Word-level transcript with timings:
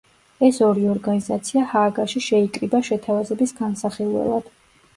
ეს 0.45 0.55
ორი 0.67 0.85
ორგანიზაცია 0.93 1.65
ჰააგაში 1.75 2.23
შეიკრიბა 2.29 2.81
შეთავაზების 2.89 3.57
განსახილველად. 3.61 4.53